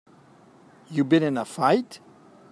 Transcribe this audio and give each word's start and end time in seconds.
You 0.89 1.03
been 1.03 1.21
in 1.21 1.37
a 1.37 1.45
fight? 1.45 1.99